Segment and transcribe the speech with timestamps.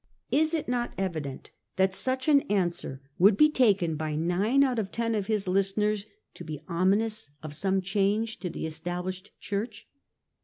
[0.31, 4.89] Is it not evident that such an answer would be taken by nine out of
[4.91, 9.87] ten of his .listeners to be ominous of some change to the Esta blished Church?